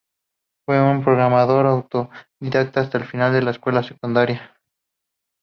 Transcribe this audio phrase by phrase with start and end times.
[0.65, 4.59] Fue un programador autodidacta hasta el final de la escuela secundaria.